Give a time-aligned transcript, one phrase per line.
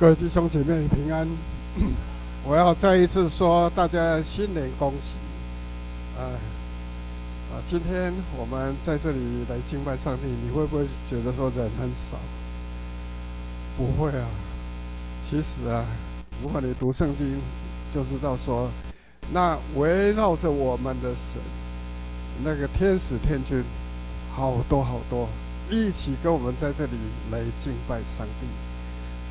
[0.00, 1.28] 各位弟兄姐妹平安！
[2.48, 5.12] 我要再一次说，大家新年恭喜！
[6.18, 6.24] 啊
[7.52, 9.18] 啊，今天我们在这里
[9.50, 12.16] 来敬拜上帝，你会不会觉得说人很少？
[13.76, 14.24] 不会啊！
[15.28, 15.84] 其实啊，
[16.42, 17.38] 如果你读圣经，
[17.94, 18.70] 就知道说，
[19.34, 21.42] 那围绕着我们的神，
[22.42, 23.62] 那个天使天军，
[24.32, 25.28] 好多好多，
[25.68, 26.92] 一起跟我们在这里
[27.30, 28.46] 来敬拜上帝。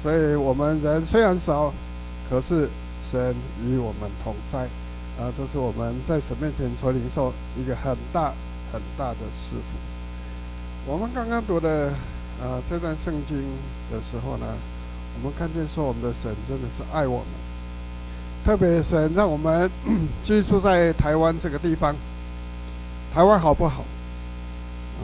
[0.02, 1.73] 所以我们人虽然少，
[2.30, 2.70] 可是
[3.03, 3.35] 神
[3.66, 4.59] 与我们同在，
[5.22, 8.31] 啊，这是我们在神面前所领受一个很大
[8.72, 9.55] 很大的事。
[10.88, 11.88] 我们刚刚读的
[12.41, 13.38] 啊这段圣经
[13.91, 14.45] 的时候呢，
[15.17, 17.27] 我们看见说我们的神真的是爱我们，
[18.45, 19.69] 特别神让我们
[20.23, 21.94] 居住在台湾这个地方。
[23.13, 23.84] 台湾好不好？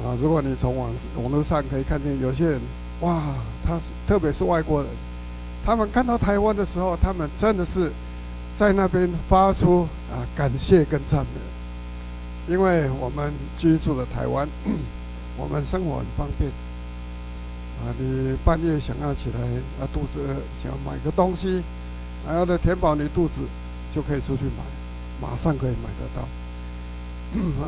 [0.05, 0.89] 啊，如果你从网
[1.21, 2.61] 网络上可以看见有些人。
[3.01, 3.21] 哇，
[3.65, 4.89] 他特别是外国人，
[5.65, 7.91] 他们看到台湾的时候，他们真的是
[8.55, 14.47] 在那边发出啊感谢跟赞美，因为我们居住的台湾，
[15.37, 16.49] 我们生活很方便
[17.83, 19.41] 啊，你半夜想要起来
[19.83, 20.31] 啊，肚子饿
[20.63, 21.61] 想要买个东西，
[22.25, 23.41] 然后呢填饱你肚子，
[23.93, 24.63] 就可以出去买，
[25.21, 26.25] 马上可以买得到。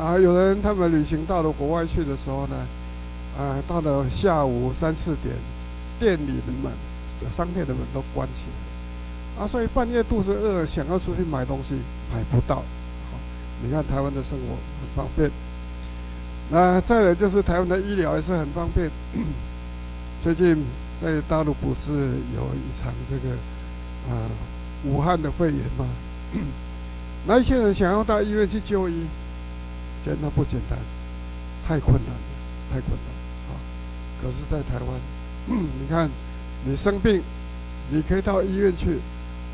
[0.02, 2.56] 啊，有人他们旅行到了国外去的时候呢。
[3.36, 5.34] 啊，到了下午三四点，
[5.98, 6.72] 店里的门、
[7.30, 8.44] 商店的门都关起
[9.36, 11.74] 来，啊，所以半夜肚子饿，想要出去买东西
[12.12, 12.56] 买不到。
[12.56, 13.18] 好，
[13.62, 15.30] 你看台湾的生活很方便。
[16.50, 18.90] 那再来就是台湾的医疗也是很方便。
[20.22, 20.64] 最近
[21.02, 21.92] 在大陆不是
[22.34, 23.34] 有一场这个
[24.10, 24.26] 啊
[24.84, 25.86] 武汉的肺炎吗？
[27.26, 29.04] 那一些人想要到医院去就医，
[30.04, 30.78] 真的不简单，
[31.66, 33.17] 太困难了，太困难。
[34.20, 35.00] 可是，在台湾，
[35.46, 36.10] 你看，
[36.66, 37.22] 你生病，
[37.90, 38.98] 你可以到医院去，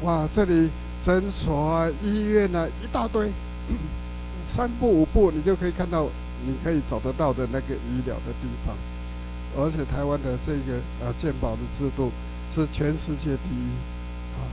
[0.02, 0.70] 哇，这里
[1.04, 3.30] 诊所啊、医院啊一大堆，
[4.50, 6.08] 三步五步你就可以看到，
[6.46, 8.74] 你可以找得到的那个医疗的地方。
[9.56, 12.10] 而且，台湾的这个呃健保的制度
[12.54, 13.68] 是全世界第一
[14.40, 14.48] 啊，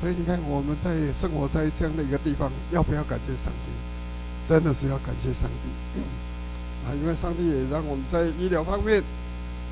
[0.00, 3.72] 所以你看我们在生活在这样的一个地方，要不要感谢上帝？
[4.46, 6.00] 真的是要感谢上帝
[6.86, 9.02] 啊，因为上帝也让我们在医疗方面。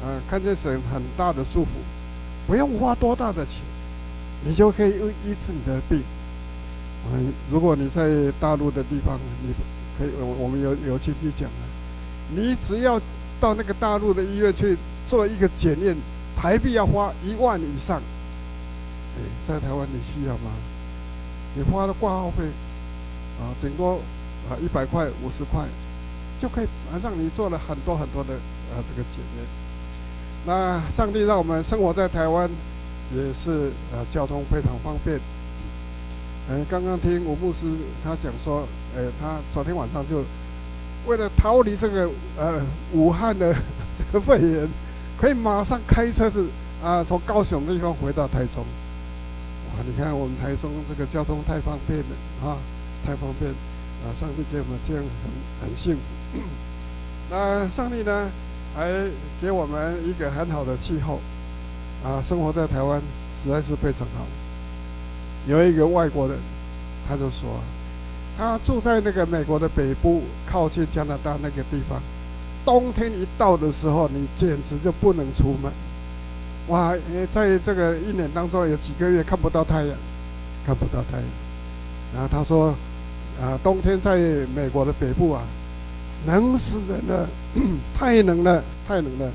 [0.03, 1.71] 啊，看见神很大的祝福，
[2.47, 3.61] 不用花多大的钱，
[4.45, 6.03] 你就可以医医治你的病。
[7.13, 9.53] 嗯，如果你在大陆的地方，你
[9.99, 11.63] 可以，我我们有有亲戚讲啊，
[12.35, 13.01] 你只要
[13.41, 14.77] 到那个大陆的医院去
[15.09, 15.97] 做一个检验，
[16.37, 17.99] 台币要花一万以上。
[19.17, 20.51] 哎，在台湾你需要吗？
[21.55, 22.45] 你花的挂号费
[23.39, 24.01] 啊，顶多
[24.51, 25.65] 啊一百块、五十块，
[26.41, 26.67] 就可以
[27.03, 29.64] 让你做了很多很多的啊这个检验。
[30.47, 32.49] 那上帝让我们生活在台湾，
[33.15, 35.19] 也是呃交通非常方便。
[36.51, 37.67] 嗯，刚刚听吴牧师
[38.05, 40.23] 他讲说，呃，他昨天晚上就
[41.07, 42.61] 为了逃离这个呃
[42.93, 43.55] 武汉的
[43.97, 44.69] 这个肺炎，
[45.19, 46.47] 可以马上开车子
[46.83, 48.63] 啊从高雄那地方回到台中。
[48.63, 52.59] 哇，你看我们台中这个交通太方便了啊，
[53.07, 54.13] 太方便啊！
[54.15, 56.39] 上帝给我们这样很很幸福。
[57.31, 58.29] 那上帝呢？
[58.75, 58.91] 还
[59.41, 61.21] 给我们一个很好的气候，
[62.05, 63.01] 啊，生活在台湾
[63.43, 64.27] 实在是非常好。
[65.47, 66.37] 有一个外国人，
[67.09, 67.61] 他就说，
[68.37, 72.01] 他住在那个美国的北部，靠近加拿大那个地方，
[72.65, 75.71] 冬天一到的时候，你简直就不能出门。
[76.69, 76.95] 哇，
[77.33, 79.97] 在这个一年当中有几个月看不到太阳，
[80.67, 81.27] 看不到太阳。
[82.15, 82.75] 然后他说，
[83.41, 84.17] 啊，冬天在
[84.55, 85.43] 美国的北部啊。
[86.27, 87.29] 冷死人了，
[87.99, 89.31] 太冷了，太冷了，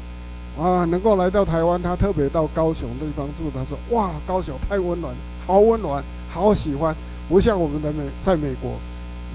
[0.62, 0.86] 啊！
[0.86, 3.50] 能够来到台湾，他特别到高雄那地方住。
[3.54, 5.14] 他说：“哇，高雄太温暖，
[5.48, 6.94] 好温暖，好喜欢，
[7.30, 8.74] 不像我们的美，在美国，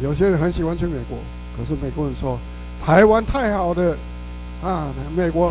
[0.03, 1.19] 有些人很喜欢去美国，
[1.56, 2.38] 可是美国人说
[2.85, 3.97] 台湾太好了，
[4.62, 5.50] 啊，美国。”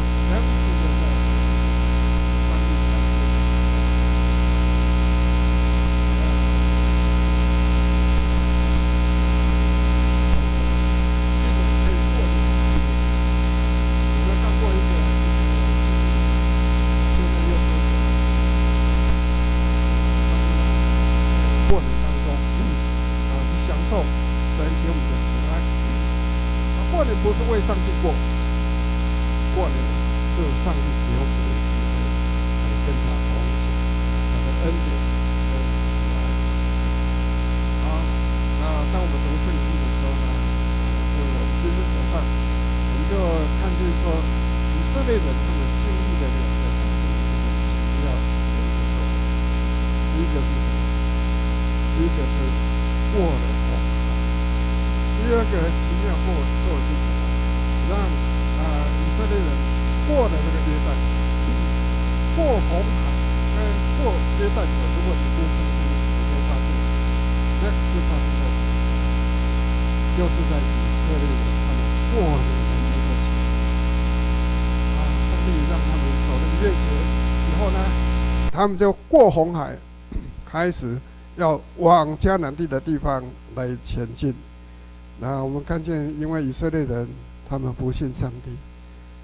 [53.13, 54.09] 过了红海，
[55.21, 57.13] 第二个奇妙过做的是？
[57.89, 58.09] 让啊、
[58.57, 59.49] 呃、以色列人
[60.07, 60.89] 过了这个约旦，
[62.35, 63.05] 过红海
[63.53, 63.57] 跟
[64.01, 66.65] 过约旦河，如果你读圣经，你会发现
[67.61, 70.17] 那是发生在什么？
[70.17, 70.73] 就是在以
[71.05, 71.79] 色列人他们
[72.13, 73.45] 过年的那个时候
[74.97, 76.85] 啊，上帝让他们守了逾越节
[77.45, 77.77] 以后呢，
[78.51, 79.77] 他们就过红海。
[80.49, 80.97] 开始
[81.35, 83.23] 要往迦南地的地方
[83.55, 84.33] 来前进。
[85.19, 87.07] 那我们看见，因为以色列人
[87.47, 88.51] 他们不信上帝，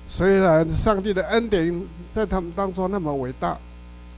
[0.08, 3.58] 虽然上帝的恩典在他们当中那么伟大，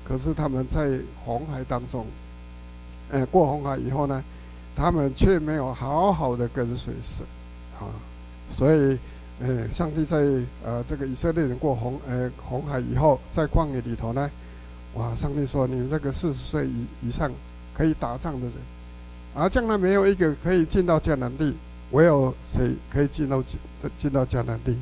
[0.04, 2.06] 可是他们在红海当中，
[3.10, 4.24] 呃，过红海以后呢，
[4.76, 7.26] 他们却没有好好的跟随神
[7.80, 7.88] 啊。
[8.56, 8.98] 所以，
[9.40, 10.18] 呃，上帝在
[10.64, 14.30] 呃这个以色列人过红呃红海以后，在旷野里头呢。
[14.96, 15.16] 哇！
[15.16, 17.32] 上帝说：“你那个四十岁以以上
[17.74, 18.54] 可以打仗的人，
[19.34, 21.56] 而将来没有一个可以进到迦南地，
[21.92, 23.44] 唯有谁可以进到
[23.98, 24.78] 进到迦南地？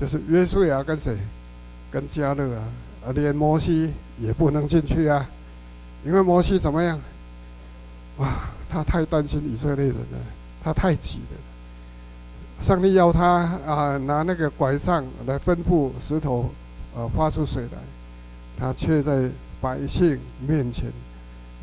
[0.00, 1.16] 就是约书亚跟谁？
[1.90, 2.64] 跟迦勒啊！
[3.06, 5.28] 而连摩西也不能进去啊，
[6.04, 6.98] 因为摩西怎么样？
[8.18, 8.48] 哇！
[8.70, 10.18] 他太担心以色列人了，
[10.64, 12.62] 他太急了。
[12.62, 16.50] 上帝要他啊拿那个拐杖来吩咐石头，
[16.96, 17.78] 呃，发出水来。”
[18.58, 19.28] 他却在
[19.60, 20.86] 百姓面前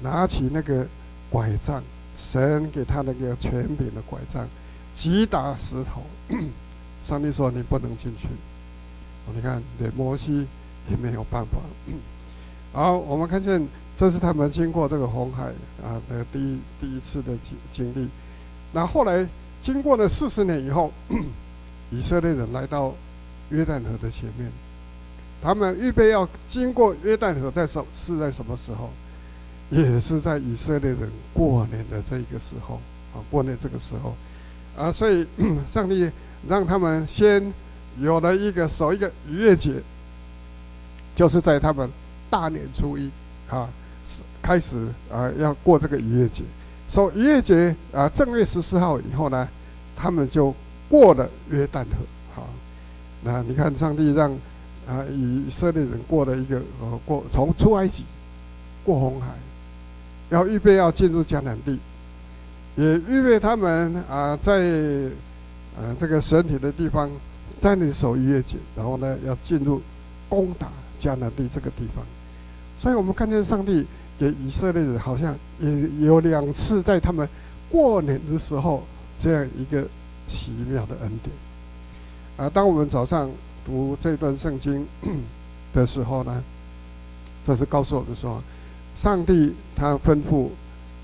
[0.01, 0.85] 拿起那个
[1.29, 1.83] 拐杖，
[2.15, 4.47] 神给他那个权柄的拐杖，
[4.93, 6.03] 击打石头。
[7.05, 8.27] 上帝说：“你不能进去。”
[9.33, 10.47] 你看，连摩西
[10.89, 11.57] 也没有办法。
[12.73, 13.67] 好，我们看见
[13.97, 15.45] 这是他们经过这个红海
[15.83, 18.07] 啊的第一第一次的经经历。
[18.71, 19.27] 那后来
[19.61, 20.91] 经过了四十年以后，
[21.91, 22.93] 以色列人来到
[23.49, 24.51] 约旦河的前面。
[25.41, 28.89] 他们预备要经过约旦河，在什是在什么时候？
[29.69, 32.75] 也是在以色列人过年的这个时候
[33.13, 34.15] 啊，过年这个时候
[34.77, 35.25] 啊，所以
[35.71, 36.09] 上帝
[36.47, 37.53] 让他们先
[37.99, 39.73] 有了一个守一个逾越节，
[41.15, 41.89] 就是在他们
[42.29, 43.09] 大年初一
[43.49, 43.69] 啊，
[44.41, 44.77] 开始
[45.11, 46.43] 啊要过这个逾越节。
[46.89, 49.47] 守逾越节啊，正月十四号以后呢，
[49.95, 50.53] 他们就
[50.89, 51.97] 过了约旦河。
[52.35, 52.47] 好，
[53.23, 54.35] 那你看上帝让。
[54.87, 58.03] 啊，以色列人过了一个呃过从出埃及
[58.83, 59.27] 过红海，
[60.29, 61.79] 要预备要进入迦南地，
[62.75, 64.53] 也预备他们啊在
[65.77, 67.09] 呃这个神体的地方
[67.57, 69.81] 在那守逾越节，然后呢要进入
[70.27, 70.67] 攻打
[70.99, 72.03] 迦南地这个地方。
[72.79, 73.85] 所以我们看见上帝
[74.17, 77.27] 给以色列人好像也有两次在他们
[77.69, 78.83] 过年的时候
[79.17, 79.85] 这样一个
[80.25, 81.35] 奇妙的恩典。
[82.37, 83.29] 啊，当我们早上。
[83.65, 84.83] 读这段圣经
[85.75, 86.43] 的时候呢，
[87.45, 88.41] 这是告诉我们说，
[88.99, 90.49] 上帝他吩咐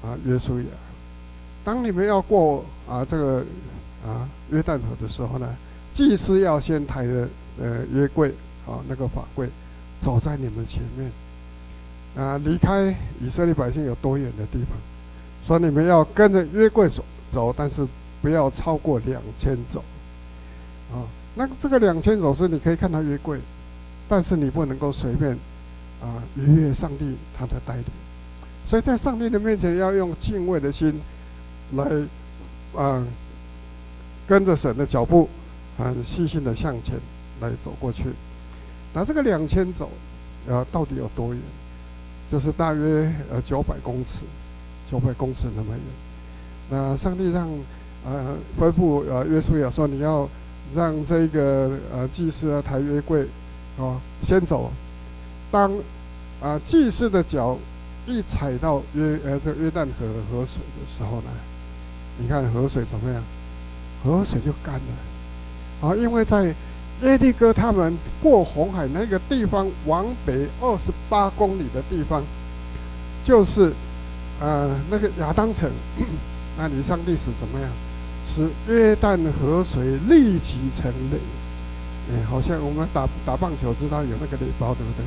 [0.03, 0.65] 啊约书亚，
[1.63, 3.38] 当你们要过啊这个
[4.06, 5.47] 啊约旦河的时候呢，
[5.94, 7.25] 祭司要先抬着
[7.57, 8.27] 呃约柜
[8.68, 9.47] 啊那个法柜
[10.01, 11.09] 走在你们前面
[12.21, 14.78] 啊，离开以色列百姓有多远的地方，
[15.47, 17.87] 说你们要跟着约柜走走，但是
[18.21, 19.81] 不要超过两千走
[20.92, 20.99] 啊。
[21.35, 23.40] 那这个两千走是你可以看到约柜，
[24.09, 25.37] 但是你不能够随便
[26.06, 27.85] 啊逾越上帝他的带领，
[28.68, 31.02] 所以在上帝的面前要用敬畏的心
[31.74, 31.85] 来
[32.76, 33.04] 啊
[34.28, 35.28] 跟着神的脚步，
[35.78, 36.95] 很细心的向前
[37.42, 38.04] 来走过去。
[38.94, 39.90] 那这个两千走
[40.47, 41.42] 啊到底有多远？
[42.31, 44.26] 就是大约呃九百公尺，
[44.90, 45.80] 九百公尺那么远。
[46.69, 47.50] 那上帝让
[48.06, 50.30] 呃吩咐呃约书亚说你要。
[50.74, 53.21] 让这个呃祭司啊抬约柜，
[53.78, 54.71] 啊，先走。
[55.52, 55.71] 当
[56.45, 57.57] 啊祭司的脚
[58.06, 61.31] 一踩到约呃这约旦河的河水的时候呢，
[62.19, 63.23] 你看河水怎么样？
[64.04, 65.87] 河水就干了。
[65.90, 66.54] 啊，因为在
[67.02, 72.21] 耶利哥他们过红海那个地方往北二十八公里的地方，
[73.23, 73.73] 就是
[74.40, 75.68] 呃那个亚当城，
[76.59, 77.69] 那里上帝是怎么样？
[78.28, 81.18] 是约旦河水立起成垒，
[82.11, 85.06] 哎，好像我们打打棒球知道有那个垒包，对不对？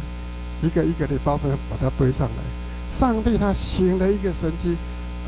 [0.63, 2.43] 一个一个的包分把它堆上来。
[2.91, 4.77] 上帝他行了一个神迹，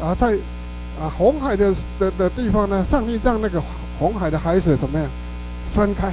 [0.01, 0.33] 啊，在
[0.99, 3.63] 啊红海的的的地方呢，上帝让那个
[3.99, 5.09] 红海的海水怎么样
[5.75, 6.13] 分开，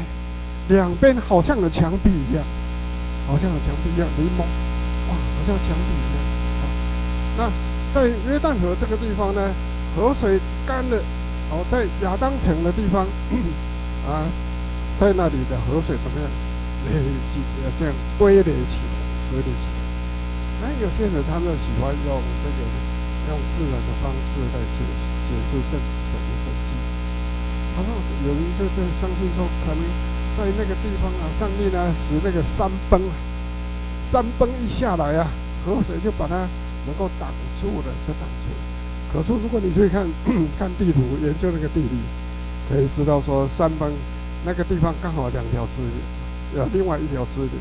[0.70, 2.44] 两边好像有墙壁一样，
[3.28, 4.42] 好像有墙壁一样，柠檬，
[5.10, 6.18] 哇，好像墙壁一样。
[7.38, 7.50] 那
[7.94, 9.42] 在约旦河这个地方呢，
[9.96, 10.98] 河水干了。
[11.50, 13.08] 哦，在亚当城的地方，
[14.04, 14.28] 啊，
[15.00, 16.28] 在那里的河水怎么样？
[16.92, 17.00] 累
[17.32, 18.97] 积呃，这样堆垒起来，
[19.30, 19.78] 堆垒起来。
[20.60, 22.10] 那有些人他们喜欢用
[22.42, 22.60] 这个
[23.30, 24.82] 用自然的方式来解
[25.28, 26.70] 解释神神的神迹。
[27.76, 27.90] 他说
[28.26, 29.82] 有人就就相信说，可能
[30.34, 33.00] 在那个地方啊，上面呢使那个山崩，
[34.04, 35.30] 山崩一下来啊，
[35.64, 36.36] 河水就把它
[36.88, 37.30] 能够挡
[37.62, 38.62] 住了，就挡住了。
[39.14, 40.08] 可是如果你去看
[40.58, 42.02] 看地图，研究那个地理，
[42.68, 43.92] 可以知道说山崩
[44.44, 47.52] 那个地方刚好两条支流，有另外一条支流，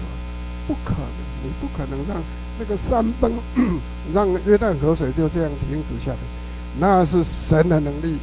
[0.67, 1.09] 不可能，
[1.45, 2.23] 你不可能让。
[2.59, 3.31] 那个山崩，
[4.15, 6.17] 让约旦河水就这样停止下来，
[6.81, 8.17] 那是神的能力。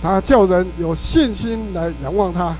[0.00, 2.56] 他叫人有信心来仰望他，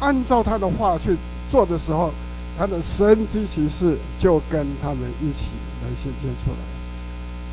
[0.00, 1.16] 按照他的话去
[1.50, 2.12] 做的时候，
[2.58, 5.46] 他的神迹奇事就跟他们一起
[5.82, 6.58] 来显现出来。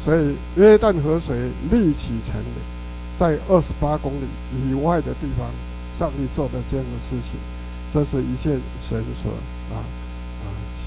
[0.04, 2.60] 所以约旦河水立起成了，
[3.18, 5.48] 在二十八公里以外的地方，
[5.98, 7.40] 上帝做的这样的事情，
[7.94, 9.32] 这是一件神所
[9.72, 10.03] 啊啊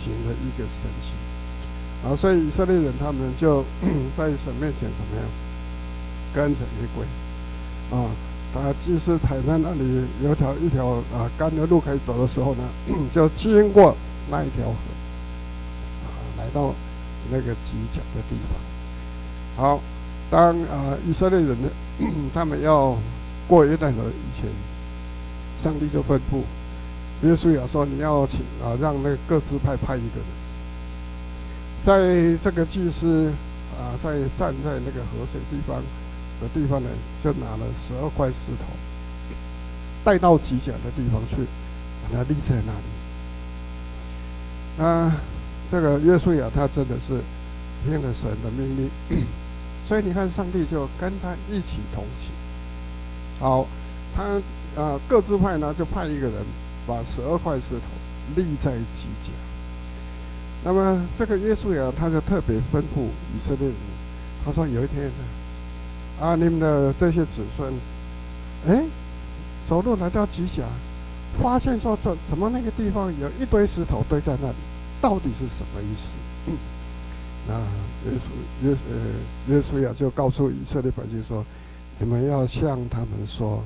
[0.07, 1.11] 行的一个神迹。
[2.07, 3.65] 啊，所以以色列人他们就
[4.17, 5.25] 在神面前怎么样，
[6.35, 7.05] 跟着约柜
[7.91, 8.11] 啊，
[8.55, 12.63] 他祭司台在那里有条一条啊干的路可以走的时候呢，
[13.13, 13.97] 就经过
[14.31, 14.75] 那一条河，
[16.05, 16.09] 啊，
[16.39, 16.73] 来到
[17.31, 19.65] 那个吉甲的地方。
[19.65, 19.81] 好，
[20.31, 21.69] 当啊以色列人呢，
[22.35, 22.97] 他们要
[23.49, 24.51] 过约旦河以前，
[25.59, 26.43] 上帝就吩咐
[27.23, 30.27] 约书亚说：“你要请啊，让那个各支派派一个人。”
[31.83, 33.31] 在这个祭司
[33.79, 35.83] 啊，在站在那个河水地方
[36.41, 36.89] 的地方呢，
[37.23, 38.65] 就拿了十二块石头，
[40.05, 41.37] 带到极甲的地方去，
[42.03, 42.85] 把它立在那里。
[44.85, 45.17] 啊，
[45.71, 47.23] 这个约书亚他真的是
[47.85, 48.91] 听了神的命令，
[49.89, 52.31] 所以你看，上帝就跟他一起同行。
[53.39, 53.67] 好，
[54.15, 54.23] 他
[54.83, 56.35] 啊，各支派呢就派一个人，
[56.87, 59.33] 把十二块石头立在吉甲。
[60.65, 63.77] 那么这个耶稣呀他就特别吩咐以色列人，
[64.45, 67.73] 他说有一天呢，啊，你们的这些子孙，
[68.69, 68.85] 哎，
[69.69, 70.65] 走路来到吉甲，
[71.41, 74.55] 发现说怎怎么那个地方有一堆石头堆在那里，
[75.01, 76.51] 到底是什么意思？
[77.47, 77.55] 那
[78.11, 78.97] 耶稣约呃
[79.49, 81.45] 约书亚就告诉以色列百姓说，
[82.01, 83.63] 你们要向他们说，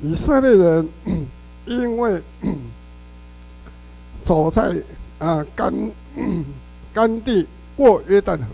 [0.00, 0.88] 以色列人
[1.66, 2.22] 因为
[4.24, 4.74] 走在。
[5.18, 5.72] 啊，干
[6.92, 8.44] 干地过约旦河。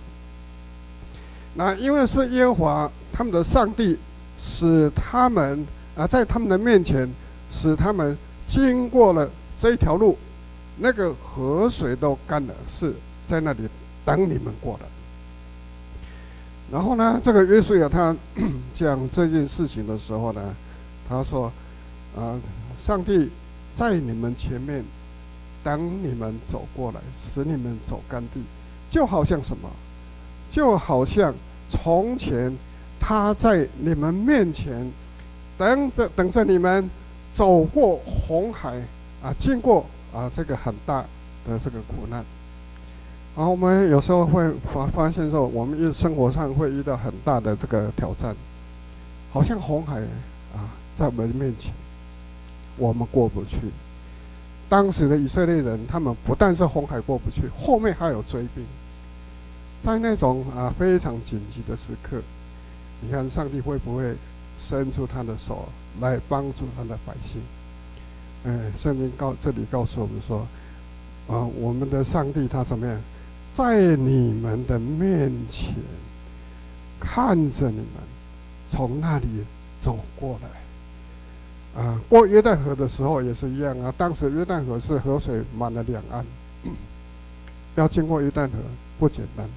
[1.54, 3.98] 那因为是耶和华他们的上帝，
[4.40, 5.66] 使他们
[5.96, 7.12] 啊在他们的面前，
[7.50, 8.16] 使他们
[8.46, 9.28] 经过了
[9.58, 10.16] 这一条路，
[10.78, 12.94] 那个河水都干了，是
[13.26, 13.68] 在那里
[14.04, 14.84] 等你们过的。
[16.70, 18.16] 然后呢，这个约书亚他
[18.72, 20.54] 讲这件事情的时候呢，
[21.08, 21.52] 他说：
[22.16, 22.38] 啊，
[22.84, 23.30] 上帝
[23.74, 24.82] 在你们前面。
[25.64, 28.42] 等你们走过来，使你们走干地，
[28.90, 29.70] 就好像什么？
[30.50, 31.32] 就好像
[31.70, 32.52] 从前
[32.98, 34.90] 他在你们面前，
[35.56, 36.90] 等着等着你们
[37.32, 38.76] 走过红海
[39.22, 41.02] 啊，经过啊这个很大
[41.46, 42.24] 的这个苦难。
[43.36, 48.34] 然后我们有时候会发发现说，我们遇生活上会遇到很大的这个挑战，
[49.32, 50.00] 好像红海
[50.56, 51.72] 啊在我们面前，
[52.76, 53.56] 我们过不去。
[54.68, 58.64] 当时的以色列人，他们不但是红海过不去，后面还有追兵。
[59.82, 62.22] 在那种啊非常紧急的时刻，
[63.00, 64.14] 你看上帝会不会
[64.58, 65.68] 伸出他的手
[66.00, 67.42] 来帮助他的百姓？
[68.44, 70.46] 哎，圣经告这里告诉我们说，
[71.28, 73.00] 啊，我们的上帝他怎么样，
[73.52, 75.74] 在你们的面前
[76.98, 77.86] 看着你们
[78.70, 79.26] 从那里
[79.80, 80.61] 走过来。
[81.74, 83.94] 啊，过约旦河的时候也是一样啊。
[83.96, 86.22] 当时约旦河是河水满了两岸，
[87.76, 88.58] 要经过约旦河
[88.98, 89.48] 不简单。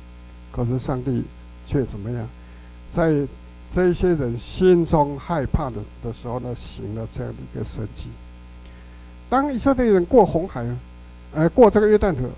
[0.49, 1.25] 可是上帝
[1.67, 2.25] 却怎么样，
[2.89, 3.27] 在
[3.69, 8.05] 这些人心中害怕的的时候呢，行了这样的一个神迹。
[9.29, 10.65] 当以色列人过红海，
[11.33, 12.29] 呃，过这个约旦河，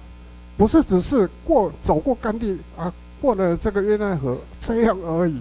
[0.58, 2.92] 不是只是过走过干地啊，
[3.22, 5.40] 过了这个约旦河这样而已，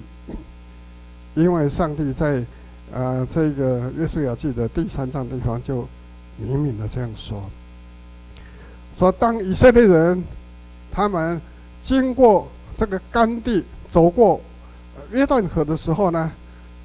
[1.34, 2.44] 因为上帝在。
[2.92, 5.86] 呃，这个约书亚记的第三章地方就
[6.38, 7.42] 明明的这样说：
[8.98, 10.22] 说当以色列人
[10.92, 11.40] 他们
[11.82, 14.40] 经过这个干地，走过
[15.10, 16.30] 约旦河的时候呢，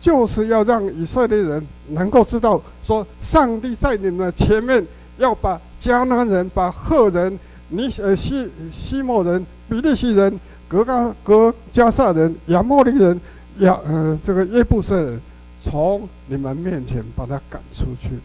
[0.01, 4.85] 就是要让以色列人能够知道，说上帝在你们的前面，
[5.17, 7.39] 要把迦南人、把赫人、
[7.69, 13.21] 尼呃西西莫人、比利洗人、革嘎革迦撒人、亚摩利人、
[13.59, 15.21] 亚呃这个耶布斯人。
[15.61, 18.23] 从你们面前把他赶出去的，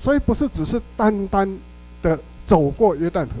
[0.00, 1.58] 所以不是只是单单
[2.02, 3.32] 的走过约旦河，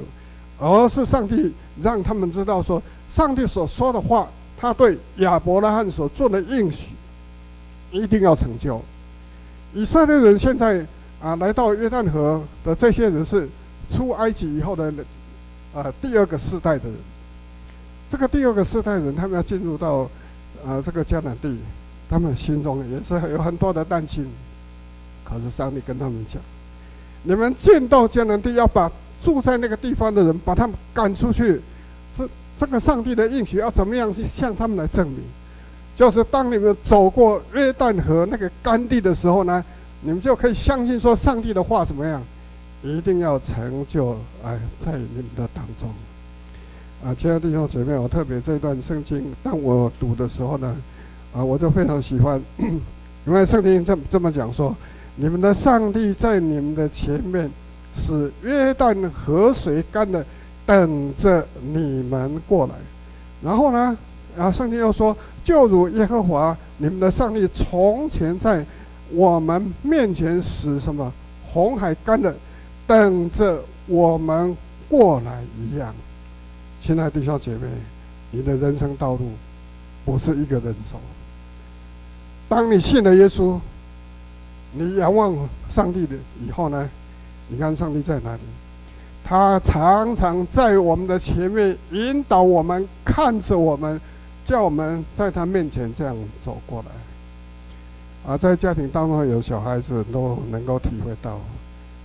[0.58, 6.88] 而是上帝让他们知道说，上帝所说的话，他对亚伯拉罕所做的应许
[7.92, 8.82] 一定要成就。
[9.72, 10.84] 以色列人现在
[11.22, 13.48] 啊，来到约旦河的这些人是
[13.90, 14.92] 出埃及以后的
[15.74, 16.94] 啊第二个世代的人。
[18.10, 20.08] 这个第二个世代人，他们要进入到
[20.66, 21.58] 啊这个迦南地，
[22.12, 24.28] 他们心中也是有很多的担心。
[25.24, 26.42] 可是上帝跟他们讲：
[27.22, 28.92] 你们进到迦南地，要把
[29.24, 31.58] 住在那个地方的人把他们赶出去。
[32.18, 32.28] 这
[32.60, 35.20] 这个上帝的应许要怎么样去向他们来证明？
[35.96, 39.64] 就是当你们走过约旦河那个干地的时候呢，
[40.02, 42.22] 你们就可以相信说上帝的话怎么样，
[42.82, 45.88] 一定要成就哎，在你们的当中。
[47.04, 50.76] 啊，亲爱的弟兄姐妹，我特别这段圣经，当我读的时候呢，
[51.34, 52.40] 啊，我就非常喜欢，
[53.26, 54.74] 因为圣经这么这么讲说，
[55.16, 57.50] 你们的上帝在你们的前面，
[57.94, 60.24] 使约旦河水干了，
[60.66, 62.74] 等着你们过来。
[63.42, 63.96] 然后呢，
[64.38, 65.16] 啊，圣经又说。
[65.44, 68.64] 就如耶和华你们的上帝从前在
[69.10, 71.12] 我们面前使什么
[71.52, 72.32] 红海干了，
[72.86, 74.56] 等着我们
[74.88, 75.92] 过来一样。
[76.80, 77.66] 亲爱的弟兄姐妹，
[78.30, 79.32] 你的人生道路
[80.04, 80.96] 不是一个人走。
[82.52, 83.58] 当你信了耶稣，
[84.72, 85.34] 你仰望
[85.70, 86.14] 上帝的
[86.46, 86.86] 以后呢？
[87.48, 88.40] 你看上帝在哪里？
[89.24, 93.98] 他常常在我们的前面引导我们，看着我们。
[94.44, 101.38] 叫我们在他面前这样走过来，啊，在家庭当中有小孩子都能够体会到，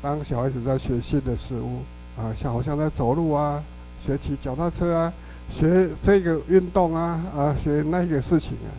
[0.03, 1.79] 当小孩子在学新的事物，
[2.15, 3.61] 啊，像好像在走路啊，
[4.05, 5.11] 学骑脚踏车啊，
[5.51, 8.69] 学这个运动啊，啊，学那个事情啊，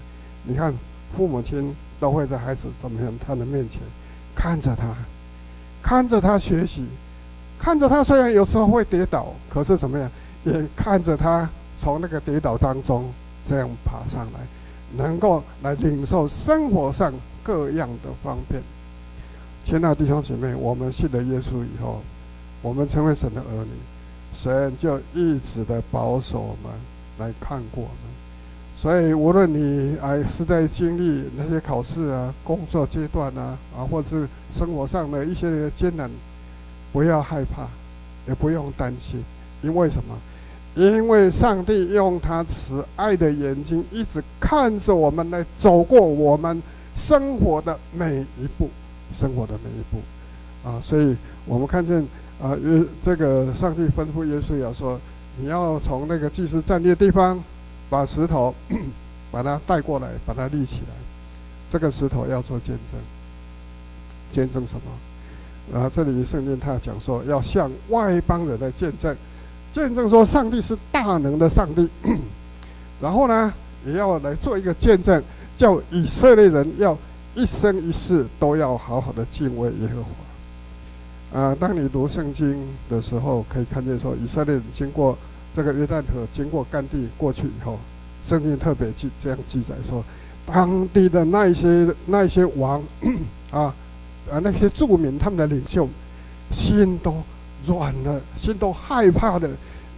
[0.44, 0.72] 你看
[1.16, 3.80] 父母亲都会在孩子怎么样他的面前
[4.34, 4.94] 看着他，
[5.82, 6.86] 看着他学习，
[7.58, 10.10] 看着他虽然有时候会跌倒，可是怎么样
[10.44, 11.48] 也看着他
[11.80, 13.10] 从那个跌倒当中。
[13.48, 14.40] 这样爬上来，
[14.94, 17.10] 能够来领受生活上
[17.42, 18.62] 各样的方便。
[19.64, 22.02] 亲爱的弟兄姐妹，我们信了耶稣以后，
[22.60, 23.70] 我们成为神的儿女，
[24.34, 26.70] 神就一直的保守我们，
[27.16, 28.17] 来看顾我们。
[28.80, 36.08] 所以，无论你哎是在经历那些考试啊、工作阶段啊，啊，或者是生活上的一些艰难，
[36.92, 37.66] 不要害怕，
[38.28, 39.20] 也不用担心，
[39.62, 40.16] 因为什么？
[40.76, 46.62] 因为上帝用他慈爱的眼睛一直看着我们来走过我们
[46.94, 48.70] 生活的每一步，
[49.12, 49.98] 生活的每一步，
[50.68, 51.96] 啊，所以我们看见
[52.40, 55.00] 啊，约这个上帝吩咐约书亚说
[55.36, 57.42] ：“你要从那个祭司站立的地方，
[57.90, 58.54] 把石头
[59.30, 60.94] 把它带过来，把它立起来。
[61.70, 63.00] 这个石头要做见证，
[64.30, 65.78] 见证什么？
[65.78, 69.14] 啊，这里圣经他讲说，要向外邦人来见证。”
[69.70, 71.86] 见证说上帝是大能的上帝，
[73.02, 73.52] 然后呢，
[73.84, 75.22] 也要来做一个见证，
[75.58, 76.96] 叫以色列人要
[77.34, 81.38] 一生一世都要好好的敬畏耶和华。
[81.38, 85.16] 啊，当你读圣经的时候，可以看见说，以色列人经过
[85.54, 87.78] 这个约旦河，经过干地过去以后，
[88.24, 90.04] 圣经特别记这样记载说，
[90.46, 92.82] 当地的那一些那一些王
[93.50, 93.74] 啊
[94.30, 95.88] 啊那些著名他们的领袖
[96.50, 97.14] 心都。
[97.66, 99.50] 软了，心都害怕的，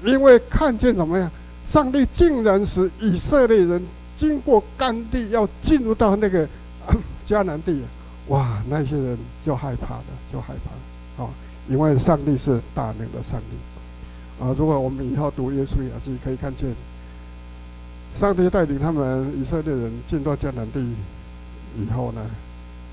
[0.02, 1.30] 因为看见怎么样？
[1.66, 3.80] 上帝竟然使以色列人
[4.16, 6.48] 经过干地，要进入到那个
[7.26, 7.82] 迦南地，
[8.28, 8.62] 哇！
[8.70, 11.22] 那些人就害怕了，就害怕。
[11.22, 11.28] 啊，
[11.68, 13.56] 因为上帝是大能的上帝。
[14.40, 16.74] 啊，如果我们以后读约书亚记，可以看见，
[18.14, 20.80] 上帝带领他们以色列人进到迦南地
[21.76, 22.22] 以后呢，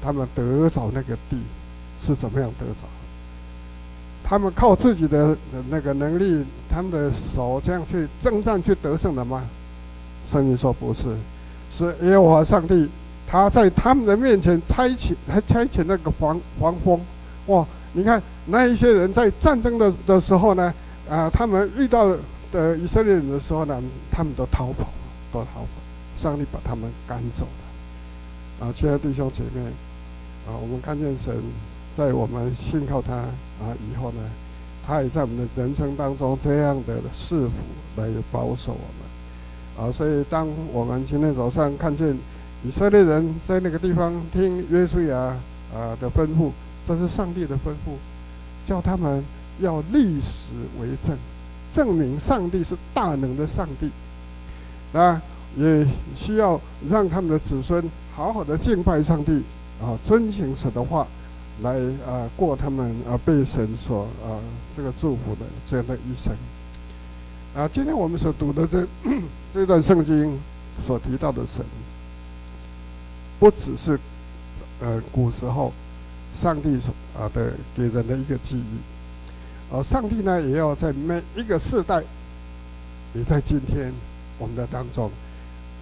[0.03, 1.37] 他们得着那个地
[2.01, 2.81] 是怎么样得着？
[4.25, 5.37] 他们靠自己的
[5.69, 9.41] 那个能力，他们的手这样去征战去得胜的吗？
[10.29, 11.15] 圣经说不是，
[11.71, 12.89] 是耶和华上帝，
[13.25, 16.99] 他在他们的面前差遣，他差遣那个黄黄蜂，
[17.45, 17.65] 哇！
[17.93, 20.73] 你看那一些人在战争的的时候呢，
[21.09, 22.15] 啊，他们遇到
[22.51, 24.87] 的以色列人的时候呢，他们都逃跑，
[25.31, 25.67] 都逃跑，
[26.17, 28.67] 上帝把他们赶走了。
[28.67, 29.61] 啊，亲爱的弟兄姐妹，
[30.47, 31.33] 啊，我们看见神。
[31.95, 34.19] 在我们信靠他啊以后呢，
[34.85, 37.53] 他也在我们的人生当中这样的赐福
[37.99, 39.91] 来保守我们啊。
[39.91, 42.15] 所以当我们今天早上看见
[42.63, 45.17] 以色列人在那个地方听约书亚
[45.73, 46.51] 啊的吩咐，
[46.87, 47.97] 这是上帝的吩咐，
[48.63, 49.23] 叫他们
[49.59, 51.17] 要立史为证，
[51.71, 53.89] 证明上帝是大能的上帝
[54.97, 55.21] 啊，
[55.55, 57.83] 也需要让他们的子孙
[58.15, 59.43] 好好的敬拜上帝
[59.81, 61.07] 啊，遵行神的话。
[61.63, 61.71] 来
[62.05, 64.37] 啊，过他们啊被神所啊
[64.75, 66.31] 这个祝福的这样的一生
[67.55, 67.67] 啊。
[67.67, 68.85] 今天我们所读的这
[69.55, 70.39] 这段圣经，
[70.85, 71.65] 所提到的神，
[73.39, 73.99] 不只是
[74.79, 75.73] 呃古时候
[76.35, 78.77] 上帝所啊的给人的一个记忆，
[79.71, 82.01] 而上帝呢也要在每一个世代，
[83.13, 83.91] 也在今天
[84.37, 85.11] 我们的当中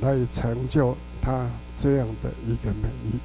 [0.02, 1.45] 来成就他
[1.76, 3.19] 这样的一个美意，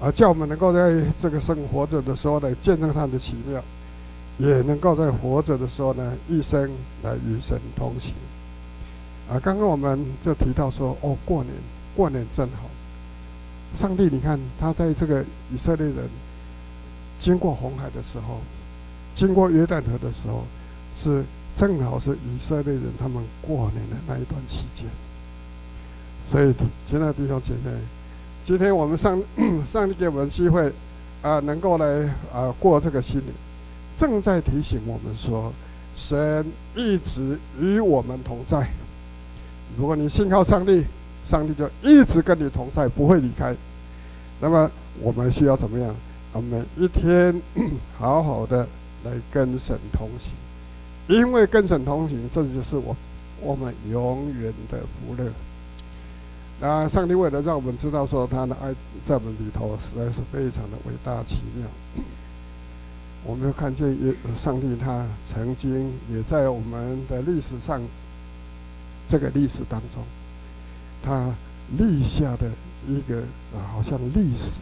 [0.00, 3.62] 而叫我们能够在这个生活着的时候来见证他的奇妙，
[4.36, 6.70] 也能够在活着的时候呢一生
[7.02, 8.12] 来与神同行。
[9.30, 11.54] 啊，刚刚我们就提到说，哦，过年，
[11.96, 12.68] 过年真好。
[13.76, 15.22] 上帝，你看他在这个
[15.52, 16.08] 以色列人
[17.18, 18.40] 经过红海的时候，
[19.18, 20.44] 经过约旦河的时候，
[20.96, 24.86] 是正好是以色列人他们过年的那一段期间。
[26.30, 26.54] 所以，
[26.88, 27.76] 亲爱的弟兄姐妹，
[28.44, 29.20] 今天我们上
[29.66, 30.72] 上帝给我们机会
[31.20, 31.84] 啊，能够来
[32.32, 33.32] 啊过这个新年，
[33.96, 35.52] 正在提醒我们说，
[35.96, 38.68] 神一直与我们同在。
[39.76, 40.84] 如果你信靠上帝，
[41.24, 43.52] 上帝就一直跟你同在，不会离开。
[44.40, 45.92] 那么我们需要怎么样？
[46.32, 47.42] 我们每一天
[47.98, 48.68] 好好的
[49.04, 50.32] 来跟神同行，
[51.08, 52.96] 因为跟神同行，这就是我
[53.40, 55.30] 我们永远的福乐。
[56.60, 61.66] 那上帝为了让我们知道说他的爱在我们里头实在是非常的伟大奇妙，
[63.24, 67.80] 我们看见也上帝他曾经也在我们的历史上。
[69.10, 70.04] 这个历史当中，
[71.02, 71.34] 他
[71.78, 72.50] 立下的
[72.86, 73.22] 一个，
[73.72, 74.58] 好像历史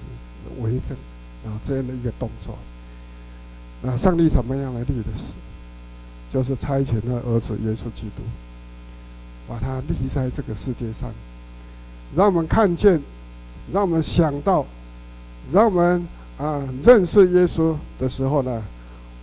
[0.60, 0.96] 为证
[1.44, 2.56] 啊这样的一个动作。
[3.82, 5.32] 那上帝怎么样来立的史？
[6.28, 8.22] 就是差遣他儿子耶稣基督，
[9.48, 11.08] 把他立在这个世界上，
[12.14, 13.00] 让我们看见，
[13.72, 14.66] 让我们想到，
[15.52, 18.60] 让我们啊认识耶稣的时候呢，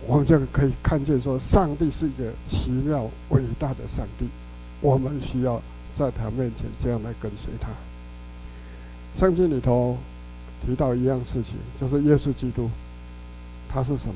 [0.06, 4.26] 我们就可以看见说，上帝是一个奇妙伟大的上帝。
[4.80, 5.60] 我们需要
[5.94, 7.68] 在他面前这样来跟随他。
[9.14, 9.96] 圣经里头
[10.64, 12.68] 提到一样事情，就是耶稣基督，
[13.68, 14.14] 他是什么？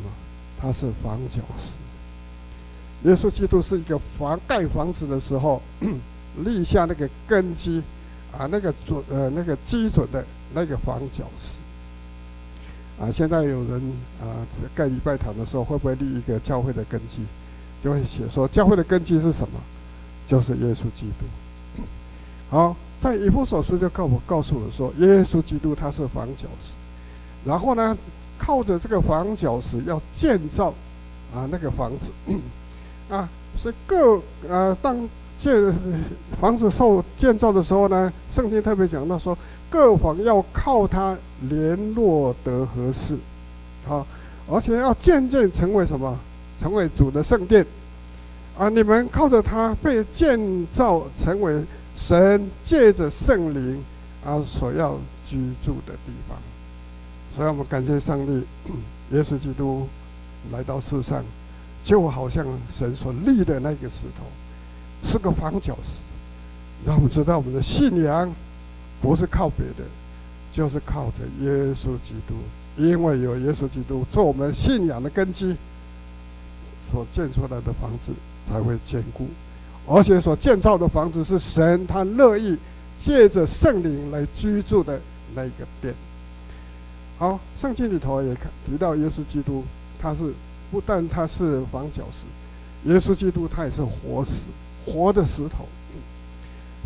[0.60, 1.72] 他是房角石。
[3.08, 5.62] 耶稣基督是一个房盖房子的时候
[6.44, 7.82] 立下那个根基
[8.36, 11.58] 啊，那个准呃那个基准的那个房角石。
[13.00, 14.26] 啊，现在有人啊
[14.74, 17.18] 盖礼拜堂的时候，会不会立一个教会的根基？
[17.82, 19.60] 就会写说教会的根基是什么？
[20.26, 21.82] 就是耶稣基督。
[22.50, 26.72] 好，在以弗所书就告我告诉我说，耶稣基督他是房角石。
[27.44, 27.96] 然后呢，
[28.38, 30.68] 靠着这个房角石要建造
[31.34, 32.10] 啊那个房子
[33.12, 34.96] 啊，所以各呃当
[35.36, 35.52] 建
[36.40, 39.36] 房子受建造的时候呢，圣经特别讲到说，
[39.68, 41.16] 各房要靠它
[41.48, 43.16] 联络得合适，
[43.86, 44.06] 好，
[44.48, 46.16] 而且要渐渐成为什么？
[46.60, 47.66] 成为主的圣殿。
[48.58, 48.68] 啊！
[48.68, 51.62] 你们靠着它被建造成为
[51.94, 53.80] 神借着圣灵
[54.26, 56.36] 啊所要居住的地方，
[57.38, 58.32] 所以我们感谢上帝，
[59.12, 59.86] 耶稣基督
[60.50, 61.24] 来到世上，
[61.84, 64.24] 就好像神所立的那个石头，
[65.04, 66.00] 是个房角石，
[66.84, 68.34] 让我们知道我们的信仰
[69.00, 69.88] 不是靠别的，
[70.52, 72.34] 就是靠着耶稣基督，
[72.76, 75.56] 因为有耶稣基督做我们信仰的根基，
[76.90, 78.12] 所建出来的房子。
[78.48, 79.28] 才会坚固，
[79.86, 82.56] 而且所建造的房子是神他乐意
[82.96, 84.98] 借着圣灵来居住的
[85.34, 85.92] 那个殿。
[87.18, 88.32] 好，圣经里头也
[88.64, 89.64] 提到耶稣基督，
[90.00, 90.32] 他是
[90.70, 94.44] 不但他是房角石，耶稣基督他也是活石，
[94.86, 95.66] 活的石头。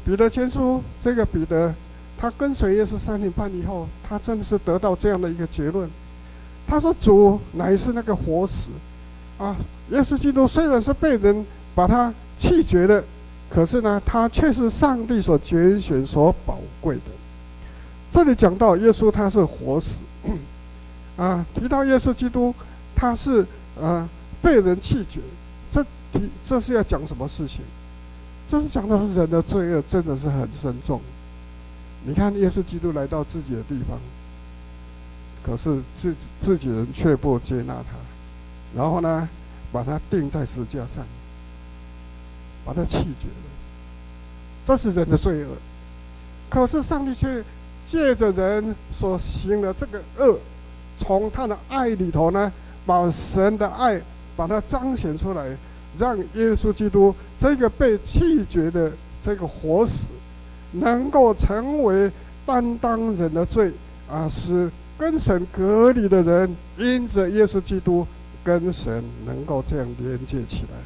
[0.05, 1.75] 彼得前书这个彼得，
[2.19, 5.89] 他跟随耶稣三年半以后，他真的是得到这样的一个结论。
[6.67, 8.69] 他说：“主乃是那个活石。”
[9.39, 9.57] 啊，
[9.91, 13.05] 耶稣基督虽然是被人把他弃绝的，
[13.51, 17.03] 可是呢，他却是上帝所拣选、所宝贵的。
[18.11, 19.97] 这里讲到耶稣他是活石，
[21.17, 22.55] 啊，提到耶稣基督
[22.95, 23.47] 他是
[23.81, 24.09] 啊
[24.41, 25.21] 被人弃绝，
[25.73, 25.83] 这
[26.13, 27.61] 提这是要讲什么事情？
[28.51, 31.01] 这是讲到人的罪恶真的是很深重。
[32.05, 33.99] 你看耶稣基督来到自己的地方，
[35.43, 37.97] 可是自自己人却不接纳他。
[38.77, 39.29] 然后呢，
[39.71, 41.05] 把他钉在石架上，
[42.65, 43.51] 把他弃绝了。
[44.67, 45.57] 这是人的罪恶。
[46.51, 47.43] 可是上帝却
[47.85, 50.39] 借着人所行的这个恶，
[50.99, 52.53] 从他的爱里头呢，
[52.87, 54.01] 把神的爱
[54.37, 55.57] 把它彰显出来，
[55.99, 58.93] 让耶稣基督这个被弃绝的
[59.23, 60.07] 这个活死，
[60.73, 62.11] 能够成为
[62.47, 63.73] 担当人的罪
[64.11, 68.07] 啊，使跟神隔离的人因着耶稣基督。
[68.45, 70.77] 跟神能够这样连接起来，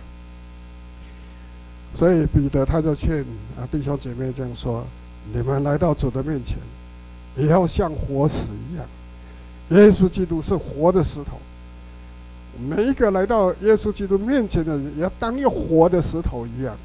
[1.98, 3.20] 所以彼得他就劝
[3.58, 4.84] 啊弟兄姐妹这样说：
[5.32, 6.58] 你们来到主的面前，
[7.36, 8.86] 也要像活石一样。
[9.70, 11.38] 耶稣基督是活的石头，
[12.68, 16.76] 每一个来到耶稣基督面前的人，也要当一活的石头一样。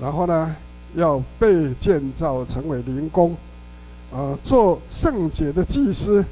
[0.00, 0.54] 然后呢，
[0.94, 3.36] 要被建造成为灵宫，
[4.12, 6.24] 啊，做圣洁的祭司，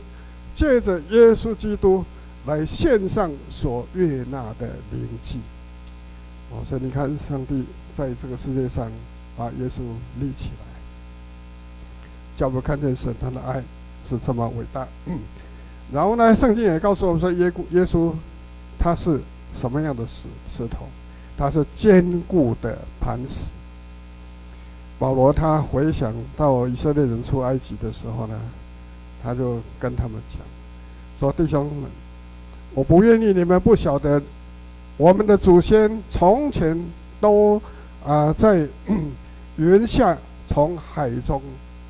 [0.54, 2.04] 借着耶稣基督
[2.46, 5.40] 来献上所悦纳的灵祭。
[6.52, 7.64] 哦，所以你看，上帝
[7.96, 8.88] 在这个世界上
[9.37, 9.80] 把耶稣
[10.20, 10.65] 立起来，
[12.37, 13.62] 叫我们看见神他的爱
[14.09, 14.87] 是这么伟大。
[15.92, 18.12] 然后呢，圣经也告诉我们说，耶耶稣
[18.79, 19.20] 他是
[19.55, 20.87] 什么样的石石头？
[21.38, 23.51] 他是坚固的磐石。
[24.99, 28.38] 保罗他回想到以色列人出埃及的时候呢，
[29.22, 30.40] 他就跟他们讲
[31.20, 31.90] 说：“弟兄们，
[32.75, 34.22] 我不愿意你们不晓得。”
[34.99, 36.75] 我们的祖先从前
[37.20, 37.57] 都
[38.03, 38.66] 啊、呃、在
[39.57, 40.16] 云下
[40.49, 41.42] 从海中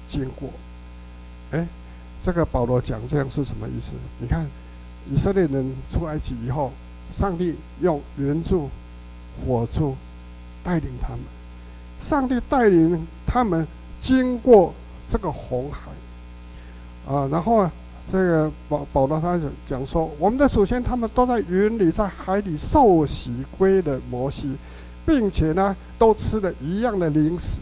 [0.06, 0.48] 经过，
[1.50, 1.66] 哎，
[2.24, 3.92] 这个保罗讲这样是什么意思？
[4.18, 4.46] 你看，
[5.10, 6.72] 以色列人出埃及以后，
[7.12, 8.68] 上帝用云柱、
[9.44, 9.96] 火柱
[10.62, 11.20] 带领他们，
[12.00, 13.66] 上帝带领他们
[14.00, 14.72] 经过
[15.08, 17.72] 这个红海，啊，然后啊。
[18.08, 24.56] 这个保保罗他讲说，我们的祖先他们都在云里，在海里受洗归的摩西，
[25.04, 27.58] 并且呢，都吃了一样的零食，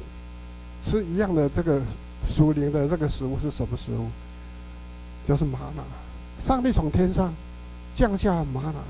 [0.82, 1.80] 吃一样的这个
[2.28, 4.08] 属灵的这个食物是什么食物？
[5.26, 5.82] 就是吗哪。
[6.40, 7.32] 上帝从天上
[7.94, 8.80] 降下吗哪，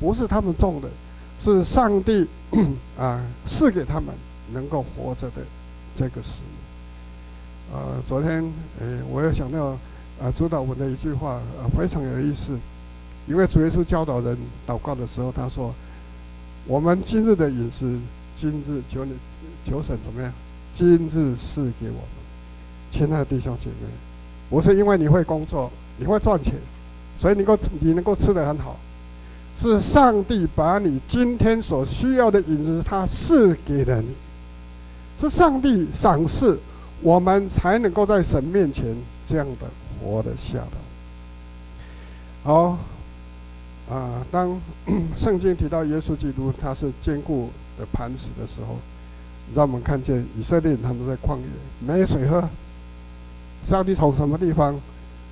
[0.00, 0.88] 不是他们种的，
[1.40, 2.26] 是上帝
[2.98, 4.14] 啊赐给他们
[4.52, 5.42] 能够活着的
[5.94, 7.74] 这个食物。
[7.74, 8.44] 呃，昨天
[8.80, 9.76] 哎，我又想到。
[10.20, 12.58] 啊，主导文的一句话啊，非常有意思。
[13.28, 15.72] 因为主耶稣教导人祷告的时候，他说
[16.66, 17.96] ：“我们今日的饮食，
[18.36, 19.12] 今日求你
[19.64, 20.32] 求神怎么样？
[20.72, 22.17] 今日赐给我们。”
[22.90, 23.86] 亲爱的弟兄姐妹，
[24.50, 26.54] 不是因为你会工作，你会赚钱，
[27.20, 28.76] 所以你够你能够吃得很好，
[29.56, 34.08] 是上帝把你今天所需要的饮食，他赐给了你，
[35.20, 36.58] 是上帝赏赐
[37.00, 38.84] 我们才能够在神面前
[39.26, 39.66] 这样的。
[40.00, 40.60] 活得下
[42.44, 42.44] 头。
[42.44, 42.78] 好，
[43.92, 44.56] 啊，当
[45.16, 48.76] 圣经提到耶稣基督他是坚固的磐石的时候，
[49.52, 51.44] 让我们看见以色列人他们在旷野
[51.84, 52.48] 没水喝，
[53.68, 54.74] 上帝从什么地方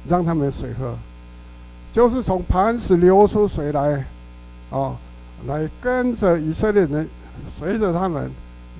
[0.07, 0.95] 让他们水喝？
[1.91, 4.05] 就是从磐石流出水来，
[4.69, 4.95] 啊，
[5.47, 7.09] 来跟着以色列人，
[7.59, 8.31] 随着他们，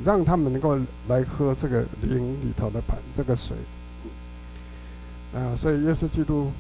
[0.05, 3.57] 让他们能够来喝这个灵里头的磐这个水。
[5.35, 6.53] 啊，所以耶稣基督，